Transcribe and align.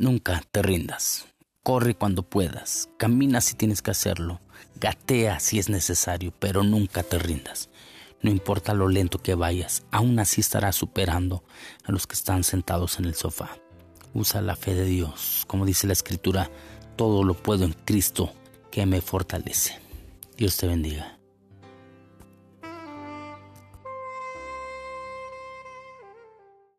Nunca 0.00 0.44
te 0.52 0.62
rindas. 0.62 1.26
Corre 1.64 1.96
cuando 1.96 2.22
puedas, 2.22 2.88
camina 2.98 3.40
si 3.40 3.56
tienes 3.56 3.82
que 3.82 3.90
hacerlo, 3.90 4.40
gatea 4.76 5.40
si 5.40 5.58
es 5.58 5.68
necesario, 5.68 6.32
pero 6.38 6.62
nunca 6.62 7.02
te 7.02 7.18
rindas. 7.18 7.68
No 8.22 8.30
importa 8.30 8.74
lo 8.74 8.86
lento 8.86 9.18
que 9.18 9.34
vayas, 9.34 9.82
aún 9.90 10.20
así 10.20 10.40
estarás 10.40 10.76
superando 10.76 11.42
a 11.82 11.90
los 11.90 12.06
que 12.06 12.14
están 12.14 12.44
sentados 12.44 13.00
en 13.00 13.06
el 13.06 13.16
sofá. 13.16 13.58
Usa 14.14 14.40
la 14.40 14.54
fe 14.54 14.72
de 14.74 14.84
Dios, 14.84 15.42
como 15.48 15.66
dice 15.66 15.88
la 15.88 15.94
escritura, 15.94 16.48
todo 16.94 17.24
lo 17.24 17.34
puedo 17.34 17.64
en 17.64 17.72
Cristo 17.72 18.32
que 18.70 18.86
me 18.86 19.00
fortalece. 19.00 19.80
Dios 20.36 20.56
te 20.58 20.68
bendiga. 20.68 21.17